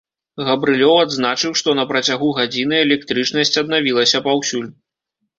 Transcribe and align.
Габрылёў 0.45 0.93
адзначыў, 1.01 1.51
што 1.59 1.75
на 1.79 1.83
працягу 1.91 2.29
гадзіны 2.37 2.79
электрычнасць 2.85 3.53
аднавілася 3.61 4.23
паўсюль. 4.29 4.65